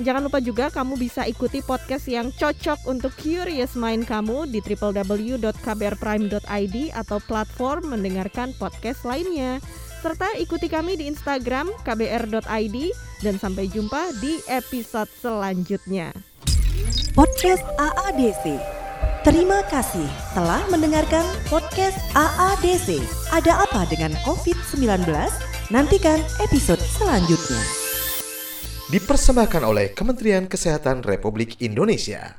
Jangan 0.00 0.24
lupa 0.24 0.40
juga 0.40 0.72
kamu 0.72 0.96
bisa 0.96 1.28
ikuti 1.28 1.60
podcast 1.60 2.08
yang 2.08 2.32
cocok 2.32 2.88
untuk 2.88 3.12
curious 3.20 3.76
mind 3.76 4.08
kamu 4.08 4.48
di 4.48 4.64
www.kbrprime.id 4.64 6.76
atau 6.96 7.20
platform 7.28 7.92
mendengarkan 7.92 8.56
podcast 8.56 9.04
lainnya. 9.04 9.60
Serta 10.00 10.32
ikuti 10.40 10.64
kami 10.66 10.96
di 10.96 11.12
Instagram 11.12 11.68
kbr.id 11.84 12.76
dan 13.20 13.36
sampai 13.36 13.68
jumpa 13.68 14.16
di 14.18 14.40
episode 14.48 15.12
selanjutnya. 15.20 16.16
Podcast 17.12 17.68
AADC 17.76 18.81
Terima 19.22 19.62
kasih 19.70 20.10
telah 20.34 20.66
mendengarkan 20.66 21.22
podcast 21.46 21.94
AADC. 22.18 22.98
Ada 23.30 23.62
apa 23.70 23.86
dengan 23.86 24.10
COVID-19? 24.26 24.82
Nantikan 25.70 26.18
episode 26.42 26.82
selanjutnya. 26.82 27.62
Dipersembahkan 28.90 29.62
oleh 29.62 29.94
Kementerian 29.94 30.50
Kesehatan 30.50 31.06
Republik 31.06 31.54
Indonesia. 31.62 32.34